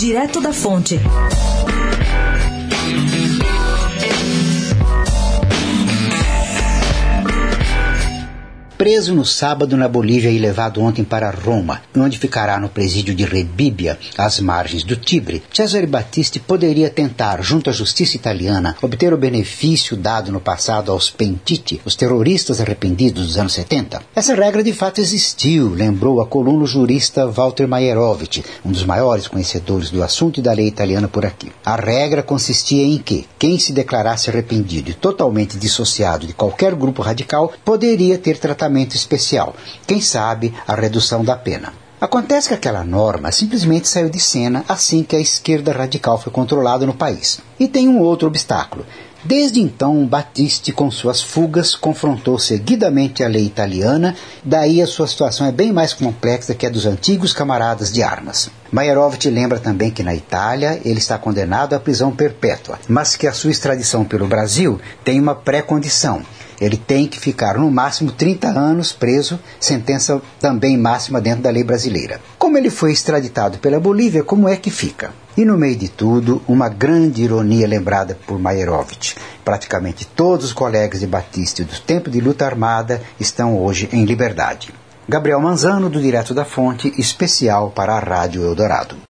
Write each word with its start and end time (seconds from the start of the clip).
Direto 0.00 0.40
da 0.40 0.50
Fonte. 0.50 0.98
Preso 8.80 9.14
no 9.14 9.26
sábado 9.26 9.76
na 9.76 9.86
Bolívia 9.86 10.30
e 10.30 10.38
levado 10.38 10.80
ontem 10.80 11.04
para 11.04 11.28
Roma, 11.28 11.82
onde 11.94 12.18
ficará 12.18 12.58
no 12.58 12.70
presídio 12.70 13.14
de 13.14 13.26
Rebíbia, 13.26 13.98
às 14.16 14.40
margens 14.40 14.84
do 14.84 14.96
Tibre, 14.96 15.42
Cesare 15.52 15.86
Battisti 15.86 16.40
poderia 16.40 16.88
tentar, 16.88 17.42
junto 17.42 17.68
à 17.68 17.74
justiça 17.74 18.16
italiana, 18.16 18.74
obter 18.80 19.12
o 19.12 19.18
benefício 19.18 19.98
dado 19.98 20.32
no 20.32 20.40
passado 20.40 20.90
aos 20.90 21.10
Pentiti, 21.10 21.78
os 21.84 21.94
terroristas 21.94 22.58
arrependidos 22.58 23.26
dos 23.26 23.36
anos 23.36 23.52
70. 23.52 24.00
Essa 24.16 24.34
regra 24.34 24.62
de 24.62 24.72
fato 24.72 24.98
existiu, 24.98 25.74
lembrou 25.74 26.22
a 26.22 26.26
coluna 26.26 26.64
jurista 26.64 27.26
Walter 27.26 27.68
Maierovitch, 27.68 28.42
um 28.64 28.72
dos 28.72 28.86
maiores 28.86 29.28
conhecedores 29.28 29.90
do 29.90 30.02
assunto 30.02 30.40
e 30.40 30.42
da 30.42 30.54
lei 30.54 30.66
italiana 30.66 31.06
por 31.06 31.26
aqui. 31.26 31.52
A 31.62 31.76
regra 31.76 32.22
consistia 32.22 32.86
em 32.86 32.96
que 32.96 33.26
quem 33.38 33.58
se 33.58 33.74
declarasse 33.74 34.30
arrependido 34.30 34.88
e 34.88 34.94
totalmente 34.94 35.58
dissociado 35.58 36.26
de 36.26 36.32
qualquer 36.32 36.74
grupo 36.74 37.02
radical 37.02 37.52
poderia 37.62 38.16
ter 38.16 38.38
tratamento 38.38 38.69
especial, 38.94 39.54
quem 39.86 40.00
sabe 40.00 40.54
a 40.66 40.74
redução 40.74 41.24
da 41.24 41.36
pena. 41.36 41.72
Acontece 42.00 42.48
que 42.48 42.54
aquela 42.54 42.82
norma 42.82 43.30
simplesmente 43.30 43.86
saiu 43.86 44.08
de 44.08 44.18
cena 44.18 44.64
assim 44.66 45.02
que 45.02 45.14
a 45.14 45.20
esquerda 45.20 45.70
radical 45.70 46.18
foi 46.18 46.32
controlada 46.32 46.86
no 46.86 46.94
país. 46.94 47.40
E 47.58 47.68
tem 47.68 47.88
um 47.88 48.00
outro 48.00 48.26
obstáculo. 48.26 48.86
Desde 49.22 49.60
então, 49.60 50.06
Batiste, 50.06 50.72
com 50.72 50.90
suas 50.90 51.20
fugas, 51.20 51.74
confrontou 51.74 52.38
seguidamente 52.38 53.22
a 53.22 53.28
lei 53.28 53.44
italiana, 53.44 54.16
daí 54.42 54.80
a 54.80 54.86
sua 54.86 55.06
situação 55.06 55.46
é 55.46 55.52
bem 55.52 55.74
mais 55.74 55.92
complexa 55.92 56.54
que 56.54 56.64
a 56.64 56.70
dos 56.70 56.86
antigos 56.86 57.34
camaradas 57.34 57.92
de 57.92 58.02
armas. 58.02 58.50
Maierovitch 58.72 59.26
lembra 59.26 59.58
também 59.58 59.90
que 59.90 60.02
na 60.02 60.14
Itália 60.14 60.80
ele 60.86 61.00
está 61.00 61.18
condenado 61.18 61.74
à 61.74 61.78
prisão 61.78 62.10
perpétua, 62.10 62.78
mas 62.88 63.14
que 63.14 63.26
a 63.26 63.32
sua 63.32 63.50
extradição 63.50 64.06
pelo 64.06 64.26
Brasil 64.26 64.80
tem 65.04 65.20
uma 65.20 65.34
pré-condição 65.34 66.22
ele 66.60 66.76
tem 66.76 67.06
que 67.06 67.18
ficar 67.18 67.56
no 67.56 67.70
máximo 67.70 68.12
30 68.12 68.48
anos 68.48 68.92
preso, 68.92 69.40
sentença 69.58 70.20
também 70.38 70.76
máxima 70.76 71.20
dentro 71.20 71.42
da 71.42 71.50
lei 71.50 71.64
brasileira. 71.64 72.20
Como 72.38 72.58
ele 72.58 72.68
foi 72.68 72.92
extraditado 72.92 73.58
pela 73.58 73.80
Bolívia, 73.80 74.22
como 74.22 74.48
é 74.48 74.56
que 74.56 74.70
fica? 74.70 75.12
E 75.36 75.44
no 75.44 75.56
meio 75.56 75.76
de 75.76 75.88
tudo, 75.88 76.42
uma 76.46 76.68
grande 76.68 77.22
ironia 77.22 77.66
lembrada 77.66 78.18
por 78.26 78.38
Maierovitch. 78.38 79.16
Praticamente 79.44 80.06
todos 80.06 80.46
os 80.46 80.52
colegas 80.52 81.00
de 81.00 81.06
Batista 81.06 81.64
do 81.64 81.80
tempo 81.80 82.10
de 82.10 82.20
luta 82.20 82.44
armada 82.44 83.00
estão 83.18 83.56
hoje 83.56 83.88
em 83.92 84.04
liberdade. 84.04 84.74
Gabriel 85.08 85.40
Manzano, 85.40 85.88
do 85.88 86.00
Direto 86.00 86.34
da 86.34 86.44
Fonte, 86.44 86.92
especial 86.98 87.70
para 87.70 87.94
a 87.94 87.98
Rádio 87.98 88.44
Eldorado. 88.44 88.96